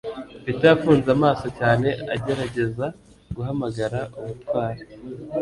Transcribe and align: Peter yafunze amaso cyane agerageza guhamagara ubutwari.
Peter 0.43 0.69
yafunze 0.71 1.07
amaso 1.17 1.45
cyane 1.59 1.87
agerageza 2.15 2.85
guhamagara 3.35 3.99
ubutwari. 4.19 4.81